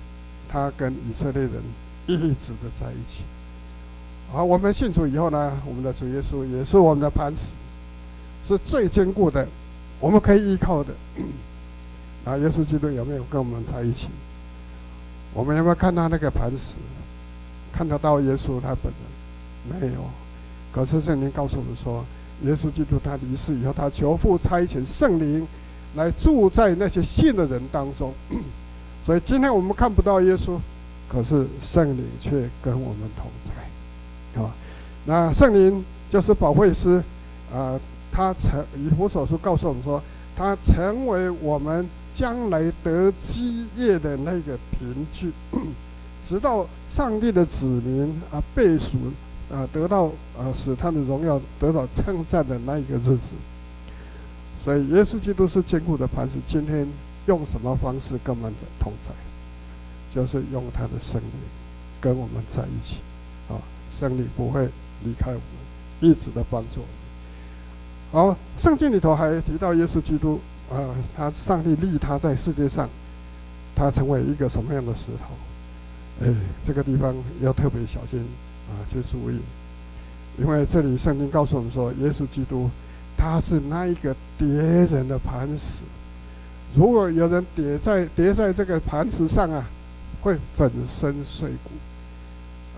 [0.49, 1.53] 他跟以色列人
[2.07, 3.25] 一直的在一起。
[4.33, 7.51] 好，我们信主以后呢，我们的主耶稣也是我们的磐石，
[8.43, 9.47] 是最坚固的，
[10.01, 10.95] 我们可以依靠的。
[12.27, 14.09] 啊，耶稣基督有没有跟我们在一起？
[15.33, 16.75] 我们有没有看到那个磐石？
[17.73, 19.81] 看得到耶稣他本人？
[19.81, 20.01] 没有。
[20.73, 22.05] 可是圣经告诉我们说，
[22.43, 25.47] 耶稣基督他离世以后，他求父差遣圣灵
[25.95, 28.13] 来住在那些信的人当中。
[29.05, 30.59] 所以今天我们看不到耶稣，
[31.09, 34.51] 可是圣灵却跟我们同在，啊，
[35.05, 37.01] 那圣灵就是保惠师，
[37.55, 37.79] 啊，
[38.11, 40.03] 他成以弗所书告诉我们说，
[40.35, 45.31] 他成为我们将来得基业的那个凭据，
[46.25, 48.93] 直到上帝的子民啊被赎
[49.53, 50.07] 啊得到
[50.39, 53.33] 啊使他的荣耀得到称赞的那一个日子。
[54.65, 56.89] 所以耶稣基督是坚固的磐石，今天。
[57.27, 59.11] 用什么方式跟我们的同在？
[60.15, 61.31] 就是用他的圣灵
[62.01, 62.99] 跟我们在一起，
[63.49, 63.59] 啊，
[63.99, 64.69] 圣灵不会
[65.03, 65.41] 离开我们，
[66.01, 66.83] 一直的帮助
[68.13, 68.29] 我们。
[68.29, 72.89] 好，圣经里头还提到耶稣基督，啊，他上帝立他在世界上，
[73.75, 76.25] 他成为一个什么样的石头？
[76.25, 78.21] 哎，这个地方要特别小心
[78.69, 79.39] 啊，去注意，
[80.39, 82.71] 因为这里圣经告诉我们说，耶稣基督
[83.17, 85.81] 他是那一个叠人的磐石。
[86.75, 89.65] 如果有人跌在跌在这个磐石上啊，
[90.21, 91.71] 会粉身碎骨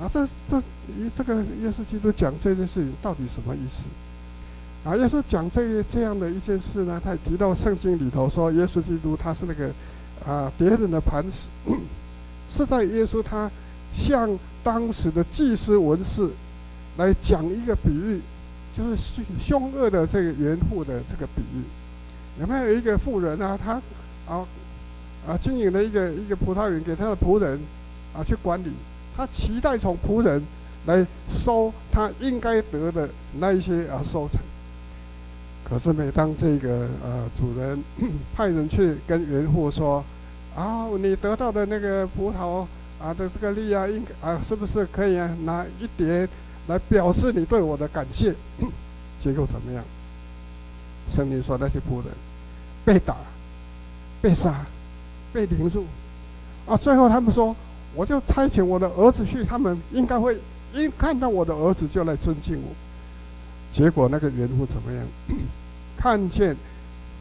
[0.00, 0.08] 啊！
[0.12, 0.62] 这这
[1.16, 3.84] 这个耶稣基督讲这件事情到底什么意思？
[4.84, 9.70] 啊，耶稣讲这这样的一件事呢，他也提到圣经里头说，耶稣基督他是那个
[10.26, 11.48] 啊别人的磐石，
[12.48, 13.50] 是在耶稣他
[13.92, 16.30] 向当时的祭司文士
[16.96, 18.20] 来讲一个比喻，
[18.76, 21.62] 就是凶凶恶的这个园户的这个比喻。
[22.40, 23.58] 有没有一个妇人啊？
[23.62, 23.74] 他
[24.32, 24.46] 啊
[25.26, 27.60] 啊经营了一个一个葡萄园，给他的仆人
[28.14, 28.72] 啊去管理。
[29.16, 30.40] 他期待从仆人
[30.86, 33.08] 来收他应该得的
[33.40, 34.38] 那一些啊收成。
[35.68, 37.82] 可是每当这个呃主人
[38.34, 40.02] 派人去跟园户说，
[40.56, 42.66] 啊，你得到的那个葡萄
[42.98, 46.28] 啊的这个粒啊，应该啊是不是可以啊拿一点
[46.68, 48.34] 来表示你对我的感谢？
[49.20, 49.84] 结果怎么样？
[51.10, 52.12] 圣经说那些仆人
[52.84, 53.16] 被打、
[54.22, 54.64] 被杀、
[55.32, 55.84] 被凌辱，
[56.66, 57.54] 啊，最后他们说，
[57.94, 60.38] 我就差遣我的儿子去，他们应该会
[60.74, 62.87] 一看到我的儿子就来尊敬我。
[63.70, 65.06] 结果那个园户怎么样？
[65.96, 66.56] 看见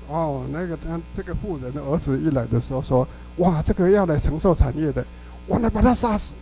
[0.07, 3.07] 哦，那个他这个妇人的儿子一来的时候说
[3.38, 5.03] ：“哇，这个要来承受产业的，
[5.47, 6.33] 我来把他杀死，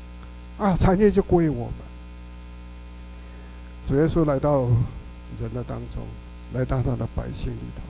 [0.58, 1.74] 啊，产业就归我们。”
[3.88, 4.62] 主耶稣来到
[5.40, 6.04] 人的当中，
[6.54, 7.82] 来到他的百姓里头，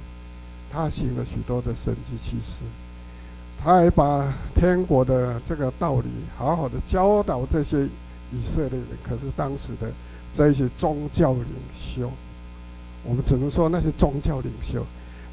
[0.72, 2.64] 他行了许多的神迹奇事，
[3.64, 7.84] 他还把天国的这个道理好好的教导这些
[8.32, 8.88] 以色列人。
[9.04, 9.90] 可是当时的
[10.36, 12.12] 这些宗教领袖。
[13.04, 14.84] 我们只能说那些宗教领袖，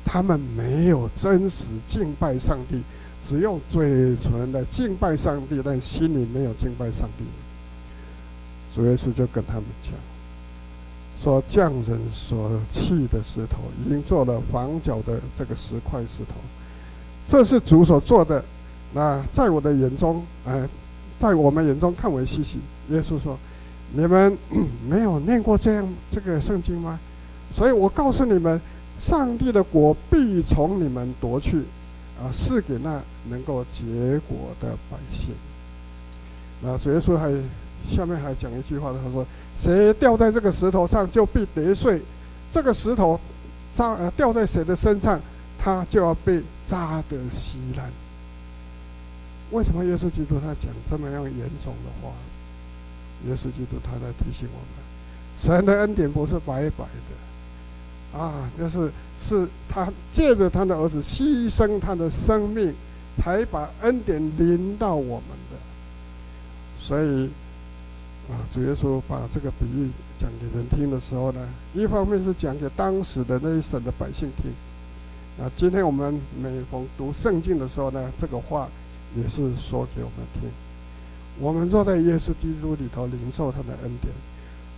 [0.05, 2.83] 他们没有真实敬拜上帝，
[3.27, 7.25] 只用嘴唇来敬拜上帝，但心里没有敬拜上帝。
[8.75, 9.93] 主耶稣就跟他们讲，
[11.23, 16.35] 说匠人所弃的石头，已经做了房角的这个石块石头，
[17.29, 18.45] 这是主所做的。
[18.95, 20.69] 那在我的眼中，哎，
[21.19, 22.59] 在我们眼中看为稀奇。
[22.91, 23.39] 耶稣说
[23.95, 24.37] ：“你们
[24.89, 26.99] 没有念过这样这个圣经吗？”
[27.55, 28.61] 所以我告诉你们，
[28.99, 31.59] 上帝的国必从你们夺去，
[32.19, 35.35] 啊，赐给那能够结果的百姓。
[36.63, 37.31] 那主耶稣还
[37.91, 39.27] 下面还讲一句话，他说
[39.59, 41.99] ：“谁掉在这个石头上，就必跌碎；
[42.51, 43.21] 这个石头
[43.75, 45.21] 扎呃掉在谁的身上，
[45.59, 47.91] 他就要被扎得稀烂。”
[49.51, 52.15] 为什么耶稣基督他讲这么样严重的话？
[53.29, 54.83] 耶稣基督他在提醒我们，
[55.37, 58.19] 神的恩典不是白白的。
[58.19, 62.75] 啊，就是是他借着他的儿子牺牲他的生命，
[63.17, 65.57] 才把恩典临到我们的。
[66.79, 67.31] 所以，
[68.29, 74.53] 啊，主耶稣把这个比喻讲给人听的时候呢，一方面是讲给当时的那一省的百姓听。
[75.43, 78.69] 啊，今天我们每逢读圣经的时候呢，这个话
[79.17, 80.51] 也是说给我们听。
[81.39, 84.13] 我们坐在耶稣基督里头领受他的恩典。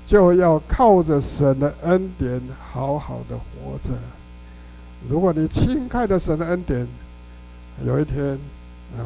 [0.06, 2.38] 就要靠着神的恩典
[2.70, 3.94] 好好的活着。
[5.08, 6.86] 如果你轻看了神的恩典，
[7.86, 8.38] 有一天
[8.98, 9.00] 啊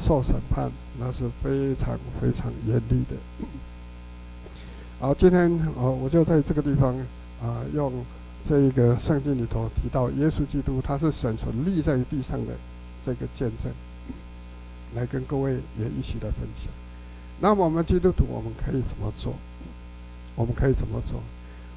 [0.00, 3.16] 受审判，那是非常非常严厉的。
[5.00, 6.94] 好，今天哦，我就在这个地方
[7.42, 7.92] 啊，用
[8.48, 12.52] 这个圣经里头提到耶稣基督，他是神所立在地上的
[13.04, 13.72] 这个见证，
[14.94, 16.70] 来跟各位也一起来分享。
[17.44, 19.34] 那么我们基督徒，我们可以怎么做？
[20.34, 21.20] 我们可以怎么做？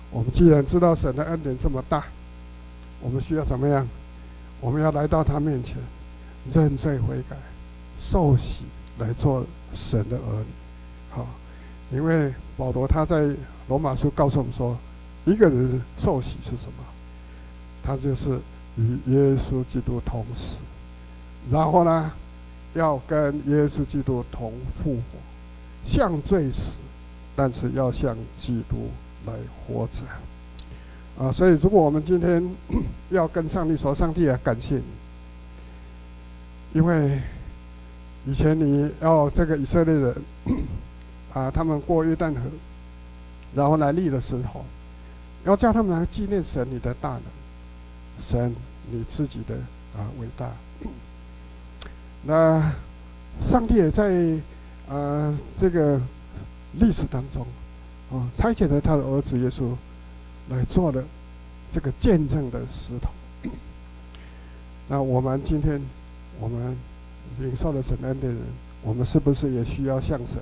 [0.09, 2.05] 我们既然知道神的恩典这么大，
[3.01, 3.85] 我们需要怎么样？
[4.61, 5.75] 我们要来到他面前，
[6.53, 7.35] 认罪悔改，
[7.99, 8.63] 受洗
[8.97, 10.45] 来做神的儿女。
[11.09, 11.27] 好，
[11.91, 13.29] 因为保罗他在
[13.67, 14.77] 罗马书告诉我们说，
[15.25, 16.85] 一个人受洗是什么？
[17.83, 18.39] 他就是
[18.77, 20.59] 与耶稣基督同死，
[21.51, 22.09] 然后呢，
[22.73, 25.19] 要跟耶稣基督同复活，
[25.87, 26.75] 向罪死。
[27.39, 28.89] 但是要向基督
[29.27, 31.31] 来活着，啊！
[31.31, 32.43] 所以如果我们今天
[33.11, 34.83] 要跟上帝说：“上帝啊，感谢你，
[36.73, 37.21] 因为
[38.25, 40.15] 以前你要这个以色列人
[41.31, 42.41] 啊，他们过约旦河，
[43.53, 44.65] 然后来立的时候，
[45.45, 47.21] 要叫他们来纪念神你的大能，
[48.19, 48.51] 神
[48.89, 49.53] 你自己的
[49.95, 50.49] 啊伟大。
[52.25, 52.73] 那
[53.47, 54.09] 上帝也在
[54.89, 55.99] 啊这个。”
[56.79, 57.43] 历史当中，
[58.11, 59.71] 啊，差遣了他的儿子耶稣
[60.49, 61.03] 来做了
[61.73, 63.09] 这个见证的石头。
[64.87, 65.81] 那我们今天，
[66.39, 66.77] 我们
[67.39, 68.37] 领受了神恩的人，
[68.83, 70.37] 我们是不是也需要向神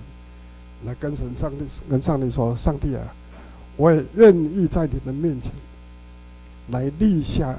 [0.84, 1.58] 来跟神上帝
[1.90, 3.02] 跟上帝说：“上帝啊，
[3.78, 5.52] 我也愿意在你的面前
[6.72, 7.58] 来立下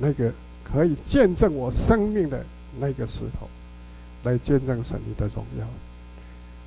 [0.00, 0.32] 那个
[0.64, 2.44] 可以见证我生命的
[2.80, 3.48] 那个石头，
[4.24, 5.66] 来见证神你的荣耀。”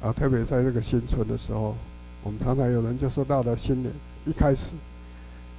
[0.02, 1.76] 啊，特别在这个新春的时候，
[2.24, 3.92] 我们常常有人就说到了新年
[4.26, 4.74] 一开始，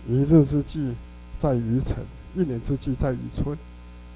[0.08, 0.94] 一日之计
[1.38, 1.98] 在于晨，
[2.34, 3.54] 一年之计在于春，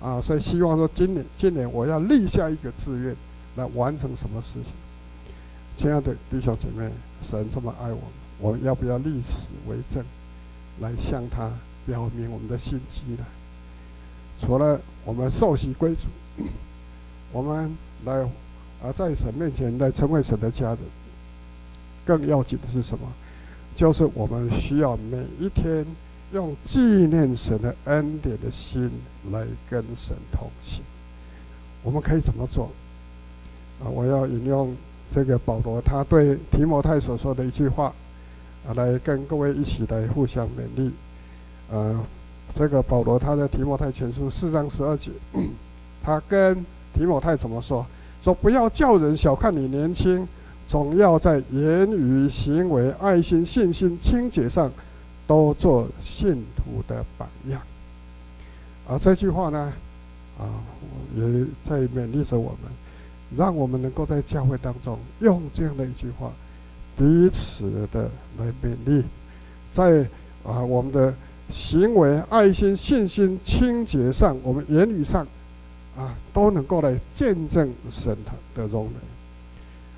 [0.00, 3.14] 啊，所以希望说今年今年我要立下一个志愿，
[3.56, 4.72] 来完成什么事情。
[5.76, 8.08] 亲爱的弟兄姐妹，神这么爱我们，
[8.38, 10.02] 我们要不要立此为证，
[10.80, 11.52] 来向他
[11.84, 13.26] 表明我们的心迹呢？
[14.40, 16.06] 除了我们受洗归主，
[17.30, 18.26] 我们来。
[18.84, 20.78] 而在神面前来成为神的家人，
[22.04, 23.08] 更要紧的是什么？
[23.74, 25.84] 就是我们需要每一天
[26.32, 28.90] 用纪念神的恩典的心
[29.32, 30.82] 来跟神同行。
[31.82, 32.70] 我们可以怎么做？
[33.82, 34.76] 啊，我要引用
[35.12, 37.92] 这个保罗他对提摩太所说的一句话，
[38.68, 40.92] 啊，来跟各位一起来互相勉励。
[41.70, 41.98] 呃，
[42.54, 45.10] 这个保罗他在提摩太前书四章十二节，
[46.04, 46.64] 他跟
[46.94, 47.84] 提摩太怎么说？
[48.24, 50.26] 说不要叫人小看你年轻，
[50.66, 54.72] 总要在言语、行为、爱心、信心、清洁上，
[55.26, 57.60] 都做信徒的榜样。
[58.88, 59.70] 而这句话呢，
[60.38, 60.48] 啊，
[61.14, 61.22] 也
[61.62, 62.72] 在勉励着我们，
[63.36, 66.32] 让我们能够在教会当中用这样的一句话，
[66.96, 69.04] 彼此的来勉励，
[69.70, 70.00] 在
[70.44, 71.12] 啊我们的
[71.50, 75.26] 行为、爱心、信心、清洁上，我们言语上，
[75.96, 78.96] 啊都能够来见证神的的荣美。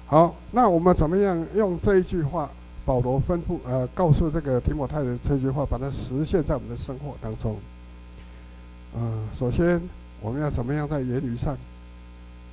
[0.06, 2.48] 好，那我们怎么样用这一句话？
[2.84, 7.56] 保罗吩咐，呃，告诉这个提摩太的这句话，把它实现在我们的生活当中。
[8.94, 9.82] 呃，首先
[10.20, 11.58] 我们要怎么样在言语上，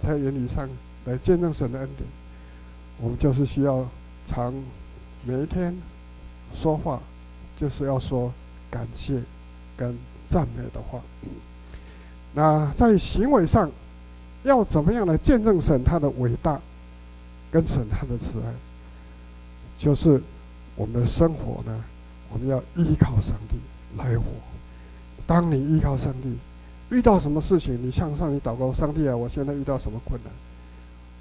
[0.02, 0.68] 在言语上
[1.06, 2.10] 来见证神的恩典？
[3.00, 3.88] 我们就是需要
[4.26, 4.52] 常
[5.24, 5.78] 每一天
[6.56, 7.00] 说话，
[7.56, 8.34] 就是要说
[8.72, 9.22] 感谢
[9.78, 9.96] 跟
[10.28, 11.00] 赞美的话。
[12.34, 13.70] 那在行为上，
[14.44, 16.60] 要怎么样来见证神他的伟大，
[17.52, 18.54] 跟神他的慈爱？
[19.78, 20.22] 就是
[20.76, 21.84] 我们的生活呢，
[22.32, 23.58] 我们要依靠上帝
[23.98, 24.26] 来活。
[25.28, 26.38] 当你依靠上帝，
[26.90, 30.32] 遇到什么事情，你向上帝祷告，上帝啊，我现在遇到什么困难，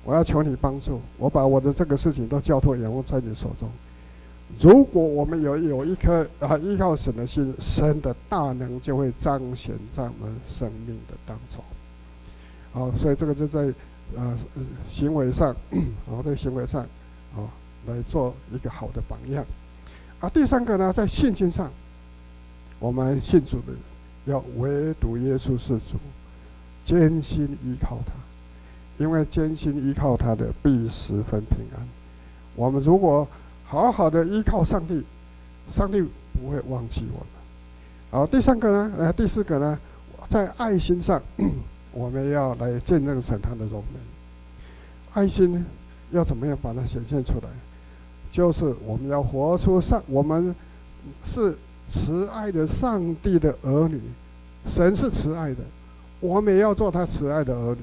[0.04, 3.68] 我要求你帮助，我把我的这个事情都交托仰望在你手中。
[4.60, 11.62] 如果我们有有一颗啊依靠神的心，神的大能就会彰显在我们生命的当中。
[12.72, 13.66] 好，所以这个就在
[14.16, 14.38] 啊
[14.88, 15.54] 行为上，
[16.08, 16.82] 啊在行为上
[17.34, 17.48] 啊。
[17.84, 19.44] 来做一个好的榜样，
[20.20, 21.68] 啊，第三个呢，在信心上，
[22.78, 23.72] 我们信主的
[24.24, 25.98] 要唯独耶稣是主，
[26.84, 28.12] 坚心依靠他，
[29.02, 31.84] 因为坚心依靠他的必十分平安。
[32.54, 33.26] 我们如果
[33.72, 35.02] 好好的依靠上帝，
[35.70, 36.02] 上帝
[36.34, 37.26] 不会忘记我们。
[38.10, 39.78] 好，第三个呢，呃，第四个呢，
[40.28, 41.18] 在爱心上，
[41.90, 43.98] 我们要来见证神他的荣美。
[45.14, 45.64] 爱心
[46.10, 47.48] 要怎么样把它显现出来？
[48.30, 50.54] 就是我们要活出上，我们
[51.24, 51.56] 是
[51.88, 53.98] 慈爱的上帝的儿女，
[54.66, 55.62] 神是慈爱的，
[56.20, 57.80] 我们也要做他慈爱的儿女。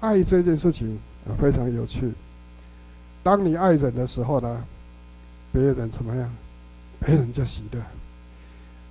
[0.00, 0.98] 爱这件事情，
[1.40, 2.12] 非常有趣。
[3.24, 4.62] 当你爱人的时候呢，
[5.50, 6.30] 别人怎么样，
[7.00, 7.80] 别人就喜乐；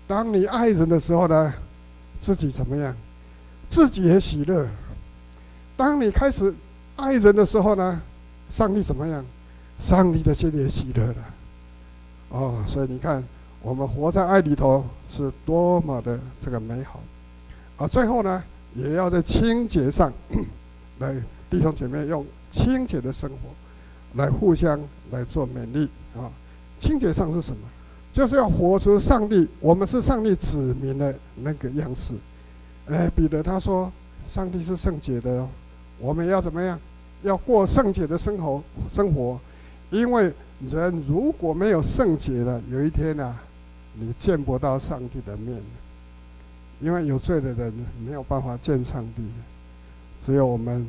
[0.07, 1.53] 当你爱人的时候呢，
[2.19, 2.93] 自己怎么样，
[3.69, 4.67] 自己也喜乐。
[5.77, 6.53] 当你开始
[6.95, 8.01] 爱人的时候呢，
[8.49, 9.23] 上帝怎么样？
[9.79, 11.15] 上帝的心也喜乐了，
[12.29, 13.23] 哦，所以你看，
[13.61, 16.99] 我们活在爱里头是多么的这个美好，
[17.77, 18.41] 啊，最后呢，
[18.75, 20.11] 也要在清洁上，
[20.99, 21.13] 来
[21.49, 23.35] 弟兄姐妹用清洁的生活，
[24.15, 24.79] 来互相
[25.11, 26.31] 来做勉励啊。
[26.79, 27.61] 清洁上是什么？
[28.11, 32.13] 就是要活出上帝，我们是上帝子民的那个样式。
[32.87, 33.91] 哎，彼得他说，
[34.27, 35.49] 上帝是圣洁的哦，
[35.99, 36.79] 我们要怎么样？
[37.23, 38.61] 要过圣洁的生活，
[38.91, 39.39] 生活。
[39.89, 40.33] 因为
[40.69, 43.41] 人如果没有圣洁了，有一天呢、啊，
[43.93, 45.57] 你见不到上帝的面。
[46.81, 47.73] 因为有罪的人
[48.05, 49.23] 没有办法见上帝，
[50.21, 50.85] 只有我们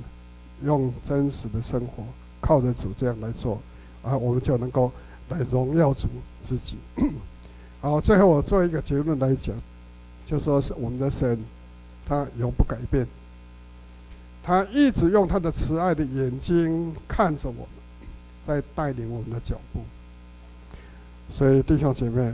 [0.64, 2.02] 用真实的生活，
[2.44, 3.58] 靠着主这样来做，
[4.02, 4.92] 啊，我们就能够
[5.30, 6.06] 来荣耀主
[6.42, 6.76] 自己。
[7.80, 9.56] 好，最后我做一个结论来讲，
[10.26, 11.42] 就说是我们的神，
[12.06, 13.06] 他永不改变，
[14.42, 17.66] 他一直用他的慈爱的眼睛看着我们。
[18.46, 19.80] 在带领我们的脚步，
[21.32, 22.30] 所以弟兄姐妹，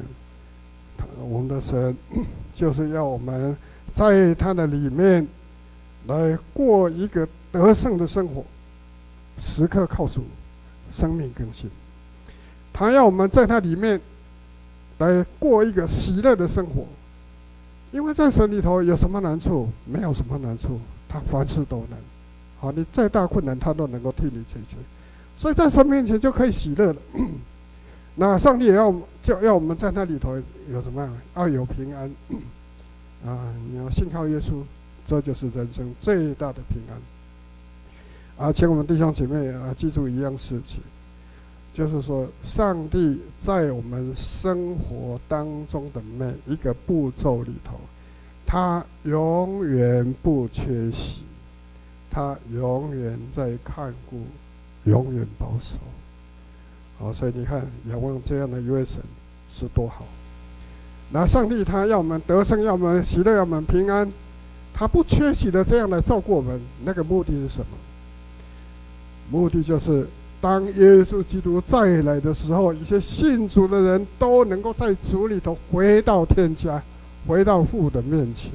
[1.21, 1.97] 我们的神
[2.53, 3.57] 就是要我们
[3.95, 5.25] 在他的里面
[6.09, 8.45] 来过一个得胜的生活，
[9.41, 10.23] 时刻靠主，
[10.93, 11.71] 生命更新。
[12.73, 14.01] 他要我们在他里面
[14.99, 16.87] 来过一个喜乐的生活，
[17.91, 19.69] 因为在神里头有什么难处？
[19.87, 20.79] 没有什么难处，
[21.09, 21.99] 他凡事都能。
[22.61, 24.77] 好，你再大困难，他都能够替你解决。
[25.39, 26.97] 所以在神面前就可以喜乐了。
[28.17, 30.37] 那上帝也要就要我们在那里头
[30.71, 31.17] 有什么样？
[31.37, 32.11] 要有平安
[33.25, 33.55] 啊！
[33.71, 34.63] 你要信靠耶稣，
[35.07, 37.01] 这就是人生最大的平安。
[38.41, 40.81] 啊，请我们弟兄姐妹啊，记住一样事情，
[41.75, 47.79] 就是说，上帝在我们生活当中的每一个步骤里头，
[48.47, 51.23] 他永远不缺席，
[52.11, 54.17] 他永远在看顾。
[54.85, 55.77] 永远保守，
[56.99, 57.61] 好，所以你看，
[57.91, 58.99] 仰望这样的一位神
[59.53, 60.07] 是多好。
[61.11, 64.11] 那上帝他要我们得胜，要我们喜乐，要我们平安，
[64.73, 67.77] 他不缺席的这样来照顾我们，那个目的是什么？
[69.31, 70.07] 目的就是
[70.41, 76.83] 当耶稣基督再来的时候，一些信主的人都能够在主里头回到天家，
[77.27, 78.51] 回到父的面前。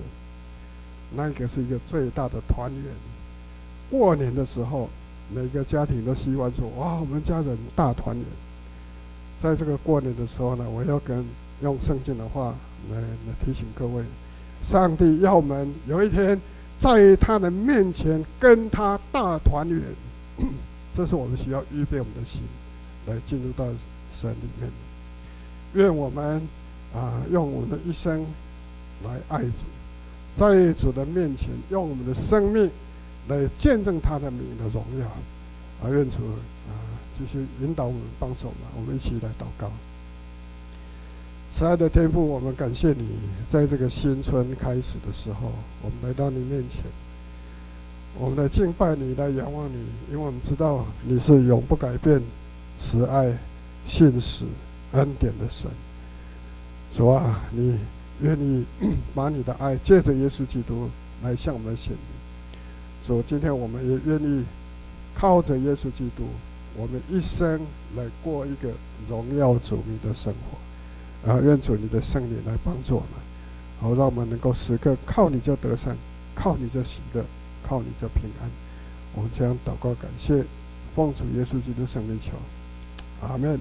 [1.16, 2.84] 那个是一个最大的团圆。
[3.90, 4.90] 过年的时候，
[5.34, 8.26] 每个家庭都希望说：“哇，我们家人大团圆。”
[9.42, 11.26] 在这个过年的时候呢，我要跟。
[11.62, 12.54] 用圣经的话
[12.92, 13.06] 来来
[13.46, 14.04] 提醒各位，
[14.62, 16.40] 上帝要我们有一天
[16.78, 19.82] 在他的面前跟他大团圆，
[20.96, 22.42] 这是我们需要预备我们的心
[23.08, 23.66] 来进入到
[24.14, 24.70] 神里面。
[25.74, 26.42] 愿我们
[26.94, 28.26] 啊用我们的一生
[29.04, 29.52] 来爱主，
[30.36, 32.72] 在主的面前用我们的生命
[33.28, 35.06] 来见证他的名的荣耀。
[35.82, 36.18] 啊，愿主
[36.70, 36.72] 啊
[37.18, 39.70] 继续引导我们，帮助我们，我们一起来祷告。
[41.52, 43.08] 慈爱的天父，我们感谢你，
[43.50, 46.84] 在这个新春开始的时候，我们来到你面前，
[48.18, 49.76] 我们来敬拜你，来仰望你，
[50.10, 52.22] 因为我们知道你是永不改变、
[52.78, 53.38] 慈爱、
[53.86, 54.46] 信实、
[54.94, 55.70] 恩典的神。
[56.96, 57.78] 主啊，你
[58.22, 58.64] 愿意
[59.14, 60.90] 把你的爱借着耶稣基督
[61.24, 62.00] 来向我们显明。
[63.06, 64.46] 主，今天我们也愿意
[65.14, 66.24] 靠着耶稣基督，
[66.78, 67.60] 我们一生
[67.98, 68.70] 来过一个
[69.10, 71.30] 荣耀主名的生活。
[71.30, 73.10] 啊，愿主你的圣灵来帮助我们，
[73.82, 75.94] 好让我们能够时刻靠你就得胜，
[76.34, 77.26] 靠你就喜乐，
[77.66, 78.50] 靠你这平安。
[79.14, 80.44] 我们将祷告感谢，
[80.94, 82.34] 奉主耶稣基督圣名求，
[83.22, 83.60] 阿门。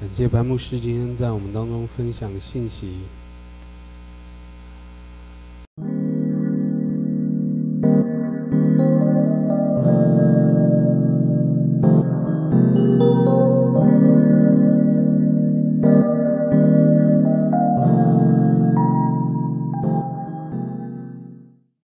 [0.00, 2.98] 感谢白牧师今天在我们当中分享信息，